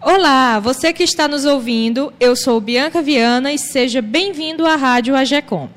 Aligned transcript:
Olá, 0.00 0.58
você 0.60 0.92
que 0.92 1.02
está 1.02 1.26
nos 1.26 1.44
ouvindo, 1.44 2.12
eu 2.20 2.36
sou 2.36 2.60
Bianca 2.60 3.00
Viana 3.00 3.52
e 3.52 3.58
seja 3.58 4.02
bem-vindo 4.02 4.66
à 4.66 4.76
Rádio 4.76 5.16
AGECOM. 5.16 5.68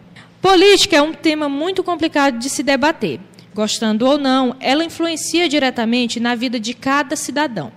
Política 0.42 0.98
é 0.98 1.02
um 1.02 1.14
tema 1.14 1.48
muito 1.48 1.84
complicado 1.84 2.38
de 2.38 2.50
se 2.50 2.64
debater. 2.64 3.20
Gostando 3.54 4.06
ou 4.06 4.18
não, 4.18 4.56
ela 4.60 4.84
influencia 4.84 5.48
diretamente 5.48 6.20
na 6.20 6.36
vida 6.36 6.60
de 6.60 6.74
cada 6.74 7.16
cidadão. 7.16 7.72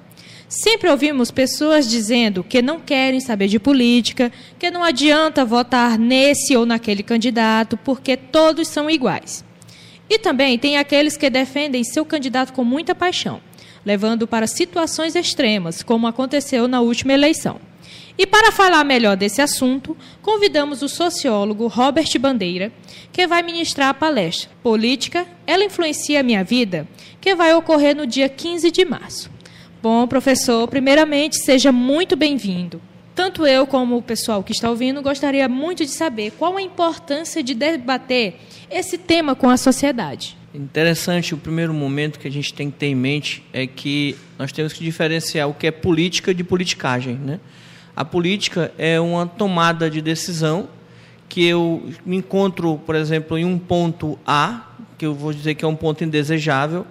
Sempre 0.48 0.90
ouvimos 0.90 1.30
pessoas 1.30 1.88
dizendo 1.88 2.44
que 2.44 2.62
não 2.62 2.78
querem 2.78 3.20
saber 3.20 3.48
de 3.48 3.58
política, 3.58 4.30
que 4.58 4.70
não 4.70 4.84
adianta 4.84 5.44
votar 5.44 5.98
nesse 5.98 6.56
ou 6.56 6.64
naquele 6.64 7.02
candidato, 7.02 7.76
porque 7.76 8.16
todos 8.16 8.68
são 8.68 8.88
iguais. 8.88 9.44
E 10.14 10.18
também 10.20 10.56
tem 10.56 10.76
aqueles 10.76 11.16
que 11.16 11.28
defendem 11.28 11.82
seu 11.82 12.04
candidato 12.04 12.52
com 12.52 12.62
muita 12.62 12.94
paixão, 12.94 13.40
levando 13.84 14.28
para 14.28 14.46
situações 14.46 15.16
extremas, 15.16 15.82
como 15.82 16.06
aconteceu 16.06 16.68
na 16.68 16.80
última 16.80 17.12
eleição. 17.12 17.60
E 18.16 18.24
para 18.24 18.52
falar 18.52 18.84
melhor 18.84 19.16
desse 19.16 19.42
assunto, 19.42 19.96
convidamos 20.22 20.82
o 20.82 20.88
sociólogo 20.88 21.66
Robert 21.66 22.16
Bandeira, 22.20 22.70
que 23.12 23.26
vai 23.26 23.42
ministrar 23.42 23.88
a 23.88 23.94
palestra 23.94 24.48
Política, 24.62 25.26
ela 25.44 25.64
influencia 25.64 26.20
a 26.20 26.22
minha 26.22 26.44
vida, 26.44 26.86
que 27.20 27.34
vai 27.34 27.52
ocorrer 27.52 27.96
no 27.96 28.06
dia 28.06 28.28
15 28.28 28.70
de 28.70 28.84
março. 28.84 29.28
Bom, 29.82 30.06
professor, 30.06 30.68
primeiramente, 30.68 31.42
seja 31.42 31.72
muito 31.72 32.14
bem-vindo. 32.14 32.80
Tanto 33.14 33.46
eu 33.46 33.66
como 33.66 33.96
o 33.96 34.02
pessoal 34.02 34.42
que 34.42 34.52
está 34.52 34.68
ouvindo 34.68 35.00
gostaria 35.00 35.48
muito 35.48 35.84
de 35.84 35.90
saber 35.90 36.32
qual 36.32 36.56
a 36.56 36.62
importância 36.62 37.42
de 37.42 37.54
debater 37.54 38.36
esse 38.70 38.98
tema 38.98 39.36
com 39.36 39.48
a 39.48 39.56
sociedade. 39.56 40.36
Interessante, 40.52 41.34
o 41.34 41.38
primeiro 41.38 41.72
momento 41.72 42.18
que 42.18 42.26
a 42.26 42.30
gente 42.30 42.52
tem 42.52 42.70
que 42.70 42.76
ter 42.76 42.86
em 42.86 42.94
mente 42.94 43.44
é 43.52 43.66
que 43.66 44.16
nós 44.38 44.52
temos 44.52 44.72
que 44.72 44.82
diferenciar 44.82 45.48
o 45.48 45.54
que 45.54 45.66
é 45.66 45.70
política 45.70 46.34
de 46.34 46.42
politicagem. 46.42 47.14
Né? 47.14 47.40
A 47.94 48.04
política 48.04 48.72
é 48.78 49.00
uma 49.00 49.26
tomada 49.26 49.88
de 49.88 50.00
decisão 50.00 50.68
que 51.28 51.44
eu 51.44 51.90
me 52.04 52.16
encontro, 52.16 52.78
por 52.86 52.94
exemplo, 52.94 53.36
em 53.38 53.44
um 53.44 53.58
ponto 53.58 54.18
A, 54.26 54.74
que 54.98 55.06
eu 55.06 55.14
vou 55.14 55.32
dizer 55.32 55.54
que 55.54 55.64
é 55.64 55.68
um 55.68 55.74
ponto 55.76 56.04
indesejável, 56.04 56.86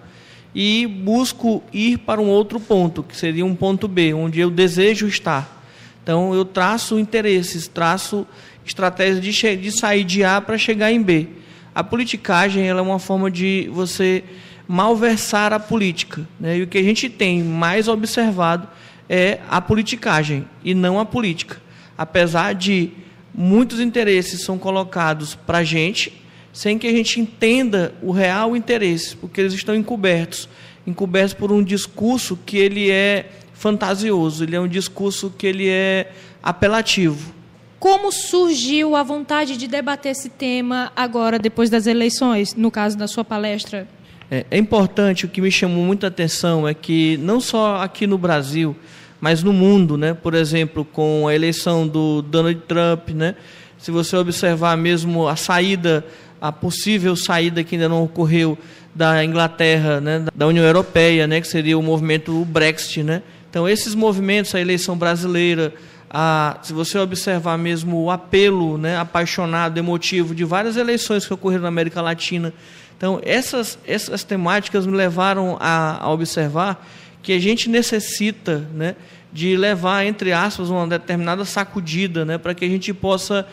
e 0.55 0.86
busco 0.86 1.64
ir 1.72 2.00
para 2.00 2.22
um 2.22 2.28
outro 2.28 2.59
ponto, 2.59 3.02
que 3.03 3.16
seria 3.16 3.45
um 3.45 3.55
ponto 3.55 3.88
B, 3.88 4.14
onde 4.14 4.39
eu 4.39 4.50
desejo 4.50 5.08
estar. 5.08 5.62
Então, 6.04 6.36
eu 6.36 6.44
traço 6.44 7.00
interesses, 7.00 7.68
traço 7.68 8.28
estratégias 8.66 9.22
de, 9.22 9.58
de 9.58 9.72
sair 9.72 10.04
de 10.04 10.23
A 10.23 10.42
para 10.42 10.58
chegar 10.58 10.92
em 10.92 11.02
B. 11.02 11.28
A 11.73 11.84
politicagem 11.84 12.68
ela 12.68 12.80
é 12.80 12.84
uma 12.84 13.00
forma 13.00 13.32
de 13.32 13.70
você 13.72 14.23
malversar 14.68 15.54
a 15.54 15.60
política. 15.60 16.28
Né? 16.40 16.58
E 16.58 16.64
o 16.64 16.68
que 16.68 16.78
a 16.78 16.84
gente 16.84 17.10
tem 17.10 17.42
mais 17.42 17.88
observado 17.88 18.68
é 19.10 19.40
a 19.50 19.60
politicagem 19.62 20.45
e 20.64 20.73
não 20.73 21.00
a 21.00 21.06
política. 21.06 21.62
Apesar 21.98 22.54
de 22.54 22.92
muitos 23.34 23.80
interesses 23.80 24.44
são 24.44 24.58
colocados 24.58 25.36
para 25.36 25.60
a 25.60 25.64
gente, 25.64 26.22
sem 26.52 26.78
que 26.78 26.88
a 26.88 26.92
gente 26.92 27.20
entenda 27.20 27.94
o 28.02 28.12
real 28.12 28.56
interesse, 28.56 29.16
porque 29.16 29.42
eles 29.42 29.54
estão 29.54 29.76
encobertos, 29.76 30.48
encobertos 30.86 31.34
por 31.34 31.52
um 31.52 31.64
discurso 31.64 32.38
que 32.45 32.58
ele 32.58 32.92
é 32.92 33.30
fantasioso, 33.64 34.44
ele 34.44 34.58
é 34.58 34.59
um 34.59 34.67
discurso 34.67 35.33
que 35.38 35.47
ele 35.47 35.69
é 35.69 36.11
apelativo. 36.44 37.33
Como 37.80 38.11
surgiu 38.11 38.94
a 38.94 39.03
vontade 39.03 39.55
de 39.55 39.70
debater 39.70 40.11
esse 40.11 40.28
tema 40.28 40.92
agora, 40.94 41.39
depois 41.39 41.70
das 41.70 41.88
eleições, 41.88 42.55
no 42.55 42.70
caso 42.70 42.97
da 42.97 43.08
sua 43.08 43.23
palestra? 43.23 43.88
É, 44.30 44.45
é 44.52 44.58
importante, 44.58 45.25
o 45.25 45.30
que 45.30 45.39
me 45.39 45.50
chamou 45.50 45.86
muita 45.86 46.08
atenção 46.08 46.67
é 46.67 46.73
que, 46.73 47.16
não 47.22 47.39
só 47.39 47.78
aqui 47.78 48.05
no 48.05 48.17
Brasil, 48.17 48.75
mas 49.22 49.42
no 49.42 49.53
mundo, 49.53 49.98
né? 49.98 50.14
por 50.14 50.33
exemplo, 50.33 50.83
com 50.83 51.25
a 51.25 51.33
eleição 51.33 51.88
do 51.88 52.22
Donald 52.22 52.59
Trump, 52.67 53.11
né? 53.11 53.33
se 53.77 53.92
você 53.92 54.17
observar 54.17 54.76
mesmo 54.76 55.26
a 55.26 55.38
saída 55.38 56.05
a 56.42 56.52
possível 56.52 57.15
saída 57.15 57.64
que 57.64 57.76
ainda 57.76 57.88
não 57.88 58.04
ocorreu 58.04 58.58
da 58.93 59.23
Inglaterra, 59.23 60.02
né, 60.02 60.26
da 60.36 60.45
União 60.45 60.65
Europeia, 60.65 61.26
né, 61.26 61.39
que 61.39 61.48
seria 61.48 61.77
o 61.77 61.82
movimento 61.82 62.43
Brexit. 62.43 63.02
Né? 63.02 63.21
Então, 63.53 63.69
esses 63.69 63.93
movimentos, 63.93 64.55
a 64.55 64.59
eleição 64.59 64.97
brasileira, 64.97 65.75
a, 66.09 66.58
se 66.64 66.73
você 66.73 66.97
observar 66.97 67.55
mesmo 67.55 68.02
o 68.02 68.09
apelo 68.09 68.80
né, 68.80 68.97
apaixonado, 68.97 69.77
emotivo 69.77 70.33
de 70.33 70.43
várias 70.43 70.75
eleições 70.75 71.23
que 71.23 71.31
ocorreram 71.31 71.61
na 71.61 71.67
América 71.67 72.02
Latina. 72.02 72.52
Então, 72.97 73.21
essas, 73.23 73.77
essas 73.86 74.23
temáticas 74.23 74.87
me 74.87 74.97
levaram 74.97 75.55
a, 75.59 76.03
a 76.03 76.09
observar 76.09 76.83
que 77.21 77.31
a 77.31 77.37
gente 77.37 77.69
necessita 77.69 78.67
né, 78.73 78.95
de 79.31 79.55
levar, 79.55 80.03
entre 80.03 80.33
aspas, 80.33 80.71
uma 80.71 80.87
determinada 80.87 81.45
sacudida, 81.45 82.25
né, 82.25 82.39
para 82.39 82.55
que 82.55 82.65
a 82.65 82.67
gente 82.67 82.91
possa 82.91 83.47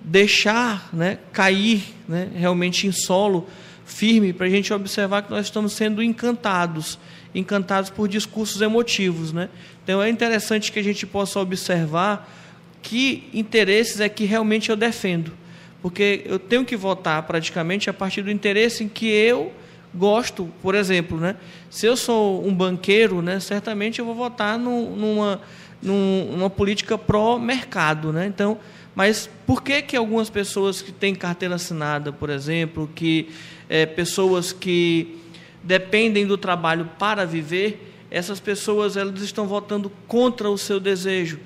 deixar 0.00 0.88
né, 0.94 1.18
cair 1.30 1.84
né, 2.08 2.28
realmente 2.34 2.86
em 2.86 2.92
solo 2.92 3.46
firme 3.86 4.32
para 4.32 4.46
a 4.46 4.50
gente 4.50 4.74
observar 4.74 5.22
que 5.22 5.30
nós 5.30 5.46
estamos 5.46 5.72
sendo 5.72 6.02
encantados, 6.02 6.98
encantados 7.34 7.88
por 7.88 8.08
discursos 8.08 8.60
emotivos. 8.60 9.32
Né? 9.32 9.48
Então 9.82 10.02
é 10.02 10.10
interessante 10.10 10.70
que 10.70 10.78
a 10.78 10.84
gente 10.84 11.06
possa 11.06 11.40
observar 11.40 12.28
que 12.82 13.28
interesses 13.32 14.00
é 14.00 14.08
que 14.08 14.24
realmente 14.24 14.70
eu 14.70 14.76
defendo, 14.76 15.32
porque 15.80 16.22
eu 16.24 16.38
tenho 16.38 16.64
que 16.64 16.76
votar 16.76 17.22
praticamente 17.22 17.88
a 17.88 17.94
partir 17.94 18.22
do 18.22 18.30
interesse 18.30 18.84
em 18.84 18.88
que 18.88 19.06
eu 19.06 19.52
gosto, 19.94 20.52
por 20.62 20.74
exemplo, 20.74 21.18
né? 21.18 21.36
Se 21.70 21.86
eu 21.86 21.96
sou 21.96 22.46
um 22.46 22.54
banqueiro, 22.54 23.22
né, 23.22 23.40
certamente 23.40 23.98
eu 23.98 24.04
vou 24.04 24.14
votar 24.14 24.58
numa, 24.58 25.40
numa 25.82 26.50
política 26.50 26.98
pró-mercado, 26.98 28.12
né? 28.12 28.26
Então, 28.26 28.58
mas 28.94 29.28
por 29.46 29.62
que 29.62 29.82
que 29.82 29.96
algumas 29.96 30.30
pessoas 30.30 30.80
que 30.80 30.92
têm 30.92 31.14
carteira 31.14 31.56
assinada, 31.56 32.12
por 32.12 32.30
exemplo, 32.30 32.88
que 32.94 33.28
é, 33.68 33.86
pessoas 33.86 34.52
que 34.52 35.18
dependem 35.62 36.26
do 36.26 36.38
trabalho 36.38 36.90
para 36.98 37.24
viver, 37.24 37.92
essas 38.10 38.38
pessoas 38.38 38.96
elas 38.96 39.20
estão 39.20 39.46
votando 39.46 39.90
contra 40.06 40.48
o 40.50 40.56
seu 40.56 40.78
desejo, 40.78 41.40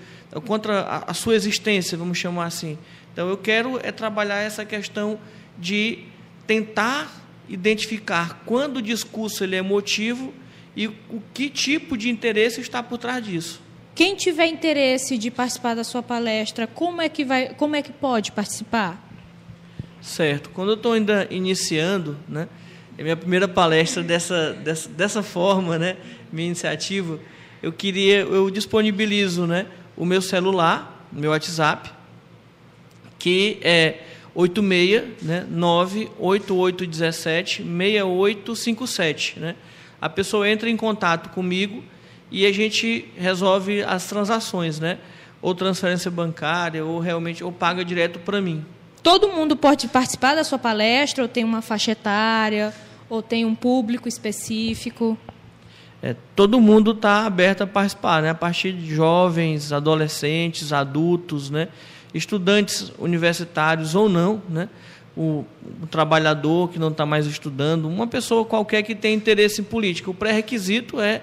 contra 0.46 0.80
a, 0.80 1.10
a 1.10 1.14
sua 1.14 1.34
existência, 1.34 1.96
vamos 1.96 2.18
chamar 2.18 2.46
assim. 2.46 2.78
Então 3.12 3.28
eu 3.28 3.36
quero 3.36 3.78
é 3.82 3.90
trabalhar 3.90 4.40
essa 4.40 4.64
questão 4.64 5.18
de 5.58 6.04
tentar 6.46 7.10
identificar 7.48 8.42
quando 8.46 8.76
o 8.76 8.82
discurso 8.82 9.42
ele 9.42 9.56
é 9.56 9.58
emotivo 9.58 10.32
e 10.76 10.86
o 10.86 11.22
que 11.34 11.50
tipo 11.50 11.96
de 11.96 12.08
interesse 12.08 12.60
está 12.60 12.82
por 12.82 12.98
trás 12.98 13.24
disso. 13.24 13.60
Quem 13.94 14.14
tiver 14.14 14.46
interesse 14.46 15.18
de 15.18 15.30
participar 15.30 15.74
da 15.74 15.84
sua 15.84 16.02
palestra, 16.02 16.66
como 16.66 17.02
é 17.02 17.08
que, 17.08 17.24
vai, 17.24 17.54
como 17.54 17.74
é 17.74 17.82
que 17.82 17.92
pode 17.92 18.32
participar? 18.32 19.09
Certo. 20.00 20.50
Quando 20.50 20.70
eu 20.70 20.74
estou 20.74 20.92
ainda 20.92 21.26
iniciando, 21.30 22.16
né, 22.28 22.48
é 22.96 23.02
minha 23.02 23.16
primeira 23.16 23.48
palestra 23.48 24.02
dessa, 24.02 24.52
dessa, 24.52 24.88
dessa 24.88 25.22
forma, 25.22 25.78
né, 25.78 25.96
minha 26.32 26.46
iniciativa, 26.46 27.18
eu 27.62 27.72
queria, 27.72 28.20
eu 28.20 28.50
disponibilizo 28.50 29.46
né, 29.46 29.66
o 29.96 30.04
meu 30.04 30.22
celular, 30.22 31.08
meu 31.12 31.30
WhatsApp, 31.30 31.90
que 33.18 33.58
é 33.62 33.98
86 34.34 35.22
né, 35.22 35.46
98817 35.50 37.62
6857. 37.62 39.38
Né? 39.38 39.56
A 40.00 40.08
pessoa 40.08 40.48
entra 40.48 40.70
em 40.70 40.76
contato 40.76 41.30
comigo 41.30 41.82
e 42.30 42.46
a 42.46 42.52
gente 42.52 43.08
resolve 43.16 43.82
as 43.82 44.06
transações, 44.06 44.78
né? 44.78 44.98
Ou 45.42 45.54
transferência 45.54 46.10
bancária, 46.10 46.84
ou 46.84 47.00
realmente, 47.00 47.42
ou 47.42 47.50
paga 47.50 47.84
direto 47.84 48.18
para 48.20 48.40
mim. 48.40 48.64
Todo 49.02 49.28
mundo 49.28 49.56
pode 49.56 49.88
participar 49.88 50.34
da 50.34 50.44
sua 50.44 50.58
palestra, 50.58 51.24
ou 51.24 51.28
tem 51.28 51.42
uma 51.42 51.62
faixa 51.62 51.92
etária, 51.92 52.74
ou 53.08 53.22
tem 53.22 53.44
um 53.44 53.54
público 53.54 54.08
específico? 54.08 55.16
É, 56.02 56.14
todo 56.34 56.60
mundo 56.60 56.92
está 56.92 57.26
aberto 57.26 57.62
a 57.62 57.66
participar, 57.66 58.22
né? 58.22 58.30
A 58.30 58.34
partir 58.34 58.72
de 58.72 58.94
jovens, 58.94 59.72
adolescentes, 59.72 60.72
adultos, 60.72 61.50
né? 61.50 61.68
Estudantes 62.12 62.92
universitários 62.98 63.94
ou 63.94 64.08
não, 64.08 64.42
né? 64.48 64.68
O, 65.16 65.44
o 65.82 65.86
trabalhador 65.90 66.70
que 66.70 66.78
não 66.78 66.88
está 66.88 67.04
mais 67.04 67.26
estudando, 67.26 67.88
uma 67.88 68.06
pessoa 68.06 68.44
qualquer 68.44 68.82
que 68.82 68.94
tem 68.94 69.14
interesse 69.14 69.60
em 69.60 69.64
política. 69.64 70.10
O 70.10 70.14
pré-requisito 70.14 71.00
é 71.00 71.22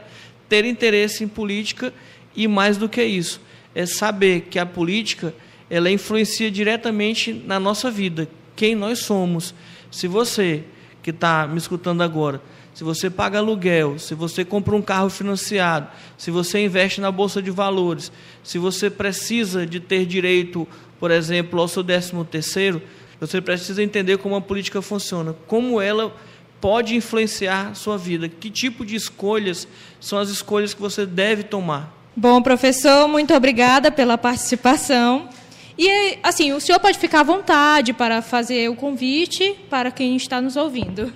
ter 0.50 0.66
interesse 0.66 1.24
em 1.24 1.28
política 1.28 1.94
e 2.36 2.48
mais 2.48 2.78
do 2.78 2.88
que 2.88 3.04
isso, 3.04 3.42
é 3.74 3.86
saber 3.86 4.42
que 4.42 4.60
a 4.60 4.66
política 4.66 5.34
ela 5.70 5.92
influencia 5.92 6.50
diretamente 6.50 7.34
na 7.34 7.60
nossa 7.60 7.92
vida, 7.92 8.28
quem 8.56 8.76
nós 8.76 9.00
somos. 9.00 9.54
Se 9.92 10.08
você 10.08 10.64
que 11.02 11.12
está 11.12 11.48
me 11.48 11.58
escutando 11.58 12.02
agora, 12.02 12.42
se 12.74 12.84
você 12.84 13.10
paga 13.10 13.40
aluguel, 13.40 13.98
se 13.98 14.14
você 14.14 14.46
compra 14.46 14.76
um 14.76 14.82
carro 14.82 15.10
financiado, 15.10 15.88
se 16.18 16.30
você 16.30 16.64
investe 16.64 17.02
na 17.02 17.12
bolsa 17.12 17.42
de 17.42 17.50
valores, 17.50 18.12
se 18.44 18.60
você 18.60 18.90
precisa 18.90 19.66
de 19.66 19.80
ter 19.80 20.06
direito, 20.06 20.68
por 21.00 21.10
exemplo, 21.10 21.60
ao 21.60 21.68
seu 21.68 21.82
décimo 21.82 22.24
terceiro, 22.24 22.82
você 23.20 23.42
precisa 23.42 23.82
entender 23.82 24.18
como 24.20 24.36
a 24.36 24.42
política 24.42 24.82
funciona, 24.82 25.36
como 25.48 25.82
ela 25.82 26.16
pode 26.62 26.96
influenciar 26.96 27.76
sua 27.76 27.98
vida? 27.98 28.30
Que 28.30 28.50
tipo 28.50 28.86
de 28.86 28.96
escolhas 28.96 29.68
são 30.00 30.20
as 30.20 30.30
escolhas 30.30 30.74
que 30.74 30.82
você 30.82 31.06
deve 31.06 31.44
tomar? 31.44 31.96
Bom, 32.16 32.42
professor, 32.42 33.08
muito 33.08 33.34
obrigada 33.34 33.92
pela 33.92 34.18
participação. 34.18 35.30
E, 35.78 36.18
assim, 36.24 36.52
o 36.54 36.60
senhor 36.60 36.80
pode 36.80 36.98
ficar 36.98 37.20
à 37.20 37.24
vontade 37.24 37.94
para 37.94 38.22
fazer 38.22 38.68
o 38.70 38.76
convite 38.76 39.56
para 39.70 39.92
quem 39.92 40.16
está 40.16 40.42
nos 40.42 40.56
ouvindo. 40.56 41.14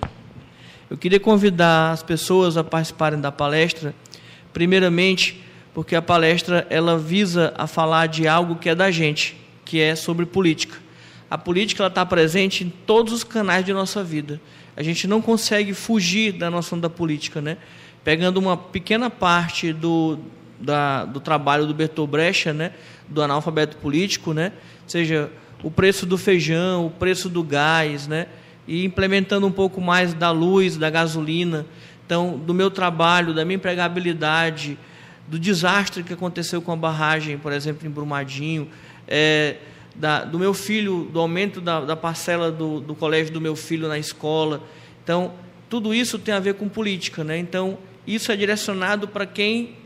Eu 0.88 0.96
queria 0.96 1.18
convidar 1.18 1.90
as 1.90 2.02
pessoas 2.02 2.56
a 2.56 2.62
participarem 2.62 3.20
da 3.20 3.32
palestra, 3.32 3.92
primeiramente, 4.52 5.42
porque 5.74 5.96
a 5.96 6.02
palestra 6.02 6.66
ela 6.70 6.96
visa 6.96 7.52
a 7.56 7.66
falar 7.66 8.06
de 8.06 8.28
algo 8.28 8.56
que 8.56 8.68
é 8.68 8.74
da 8.74 8.90
gente, 8.90 9.36
que 9.64 9.80
é 9.80 9.96
sobre 9.96 10.26
política. 10.26 10.78
A 11.28 11.38
política 11.38 11.86
está 11.86 12.04
presente 12.06 12.62
em 12.62 12.68
todos 12.68 13.12
os 13.12 13.24
canais 13.24 13.64
de 13.64 13.72
nossa 13.72 14.04
vida. 14.04 14.40
A 14.76 14.82
gente 14.82 15.08
não 15.08 15.20
consegue 15.20 15.74
fugir 15.74 16.32
da 16.32 16.50
noção 16.50 16.78
da 16.78 16.90
política, 16.90 17.40
né? 17.40 17.56
Pegando 18.04 18.38
uma 18.38 18.56
pequena 18.56 19.08
parte 19.08 19.72
do, 19.72 20.18
da, 20.62 21.04
do 21.04 21.20
trabalho 21.20 21.66
do 21.66 21.74
Bertolt 21.74 22.08
Brecht, 22.08 22.52
né? 22.52 22.72
Do 23.08 23.20
analfabeto 23.20 23.76
político, 23.76 24.32
né? 24.32 24.52
Seja 24.86 25.30
o 25.62 25.70
preço 25.70 26.06
do 26.06 26.16
feijão, 26.16 26.86
o 26.86 26.90
preço 26.90 27.28
do 27.28 27.42
gás, 27.42 28.06
né? 28.06 28.28
E 28.66 28.84
implementando 28.84 29.46
um 29.46 29.52
pouco 29.52 29.80
mais 29.80 30.14
da 30.14 30.30
luz, 30.30 30.76
da 30.76 30.88
gasolina. 30.88 31.66
Então, 32.06 32.38
do 32.38 32.54
meu 32.54 32.70
trabalho, 32.70 33.34
da 33.34 33.44
minha 33.44 33.56
empregabilidade, 33.56 34.78
do 35.26 35.38
desastre 35.38 36.02
que 36.02 36.12
aconteceu 36.12 36.60
com 36.62 36.72
a 36.72 36.76
barragem, 36.76 37.38
por 37.38 37.52
exemplo, 37.52 37.86
em 37.86 37.90
Brumadinho, 37.90 38.68
é, 39.08 39.56
da, 39.94 40.24
do 40.24 40.38
meu 40.38 40.54
filho, 40.54 41.08
do 41.12 41.20
aumento 41.20 41.60
da, 41.60 41.80
da 41.80 41.96
parcela 41.96 42.50
do, 42.50 42.80
do, 42.80 42.94
colégio 42.94 43.32
do 43.32 43.40
meu 43.40 43.56
filho 43.56 43.88
na 43.88 43.98
escola. 43.98 44.62
Então, 45.02 45.32
tudo 45.68 45.94
isso 45.94 46.18
tem 46.18 46.34
a 46.34 46.40
ver 46.40 46.54
com 46.54 46.68
política. 46.68 47.24
Né? 47.24 47.38
Então, 47.38 47.78
isso 48.06 48.30
é 48.32 48.36
direcionado 48.36 49.08
para 49.08 49.26
quem 49.26 49.76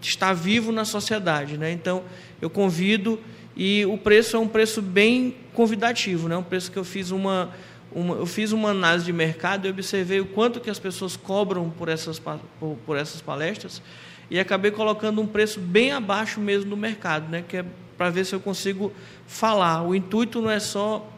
está 0.00 0.32
vivo 0.32 0.72
na 0.72 0.84
sociedade. 0.84 1.56
Né? 1.56 1.72
Então, 1.72 2.04
eu 2.40 2.48
convido, 2.48 3.18
e 3.56 3.84
o 3.86 3.98
preço 3.98 4.36
é 4.36 4.38
um 4.38 4.48
preço 4.48 4.80
bem 4.80 5.36
convidativo, 5.52 6.28
né? 6.28 6.36
um 6.36 6.42
preço 6.42 6.70
que 6.70 6.78
eu 6.78 6.84
fiz 6.84 7.10
uma, 7.10 7.50
uma, 7.92 8.16
eu 8.16 8.26
fiz 8.26 8.52
uma 8.52 8.70
análise 8.70 9.04
de 9.04 9.12
mercado 9.12 9.66
e 9.66 9.70
observei 9.70 10.20
o 10.20 10.26
quanto 10.26 10.60
que 10.60 10.70
as 10.70 10.78
pessoas 10.78 11.16
cobram 11.16 11.70
por 11.70 11.88
essas, 11.88 12.18
por, 12.18 12.76
por 12.86 12.96
essas 12.96 13.20
palestras 13.20 13.82
e 14.30 14.38
acabei 14.38 14.70
colocando 14.70 15.20
um 15.20 15.26
preço 15.26 15.58
bem 15.58 15.92
abaixo 15.92 16.40
mesmo 16.40 16.70
do 16.70 16.76
mercado, 16.76 17.28
né? 17.28 17.44
que 17.46 17.56
é 17.56 17.64
para 17.96 18.10
ver 18.10 18.24
se 18.24 18.34
eu 18.34 18.40
consigo 18.40 18.92
falar. 19.26 19.82
O 19.82 19.94
intuito 19.94 20.40
não 20.40 20.50
é 20.50 20.60
só 20.60 21.10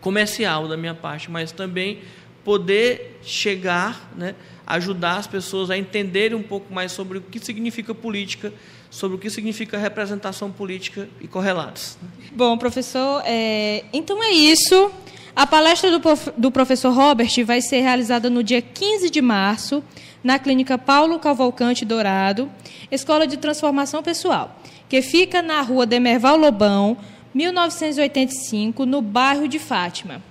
comercial 0.00 0.66
da 0.66 0.76
minha 0.76 0.94
parte, 0.94 1.30
mas 1.30 1.52
também 1.52 2.00
poder 2.44 3.20
chegar, 3.22 4.12
né, 4.16 4.34
ajudar 4.66 5.16
as 5.16 5.26
pessoas 5.26 5.70
a 5.70 5.76
entenderem 5.76 6.36
um 6.36 6.42
pouco 6.42 6.72
mais 6.72 6.92
sobre 6.92 7.18
o 7.18 7.20
que 7.20 7.38
significa 7.38 7.94
política, 7.94 8.52
sobre 8.90 9.16
o 9.16 9.18
que 9.18 9.30
significa 9.30 9.78
representação 9.78 10.50
política 10.50 11.08
e 11.20 11.26
correlatos. 11.26 11.96
Bom, 12.32 12.56
professor, 12.58 13.22
é... 13.24 13.84
então 13.92 14.22
é 14.22 14.30
isso. 14.30 14.90
A 15.34 15.46
palestra 15.46 15.90
do, 15.90 16.00
prof... 16.00 16.30
do 16.36 16.50
professor 16.50 16.92
Robert 16.92 17.32
vai 17.44 17.60
ser 17.60 17.80
realizada 17.80 18.30
no 18.30 18.42
dia 18.42 18.62
15 18.62 19.10
de 19.10 19.20
março, 19.20 19.82
na 20.22 20.38
Clínica 20.38 20.78
Paulo 20.78 21.18
Cavalcante 21.18 21.84
Dourado, 21.84 22.50
Escola 22.90 23.26
de 23.26 23.36
Transformação 23.36 24.02
Pessoal 24.02 24.60
que 24.88 25.02
fica 25.02 25.42
na 25.42 25.60
rua 25.60 25.86
Demerval 25.86 26.36
Lobão, 26.36 26.96
1985, 27.34 28.86
no 28.86 29.02
bairro 29.02 29.48
de 29.48 29.58
Fátima. 29.58 30.22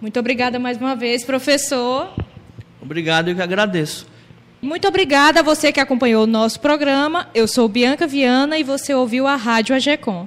Muito 0.00 0.18
obrigada 0.18 0.58
mais 0.58 0.78
uma 0.78 0.96
vez, 0.96 1.24
professor. 1.24 2.14
Obrigado, 2.80 3.28
eu 3.28 3.34
que 3.34 3.42
agradeço. 3.42 4.06
Muito 4.62 4.88
obrigada 4.88 5.40
a 5.40 5.42
você 5.42 5.72
que 5.72 5.80
acompanhou 5.80 6.24
o 6.24 6.26
nosso 6.26 6.60
programa. 6.60 7.28
Eu 7.34 7.46
sou 7.46 7.68
Bianca 7.68 8.06
Viana 8.06 8.58
e 8.58 8.62
você 8.62 8.94
ouviu 8.94 9.26
a 9.26 9.36
Rádio 9.36 9.74
AGECOM. 9.74 10.26